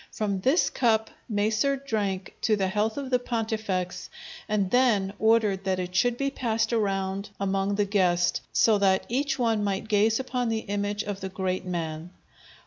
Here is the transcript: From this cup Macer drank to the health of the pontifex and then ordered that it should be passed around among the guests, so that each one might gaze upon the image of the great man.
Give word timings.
From 0.11 0.39
this 0.39 0.71
cup 0.71 1.11
Macer 1.29 1.75
drank 1.75 2.33
to 2.41 2.55
the 2.55 2.69
health 2.69 2.97
of 2.97 3.11
the 3.11 3.19
pontifex 3.19 4.09
and 4.49 4.71
then 4.71 5.13
ordered 5.19 5.63
that 5.65 5.77
it 5.77 5.95
should 5.95 6.17
be 6.17 6.31
passed 6.31 6.73
around 6.73 7.29
among 7.39 7.75
the 7.75 7.85
guests, 7.85 8.41
so 8.51 8.79
that 8.79 9.05
each 9.09 9.37
one 9.37 9.63
might 9.63 9.87
gaze 9.87 10.19
upon 10.19 10.49
the 10.49 10.57
image 10.61 11.03
of 11.03 11.19
the 11.19 11.29
great 11.29 11.65
man. 11.65 12.09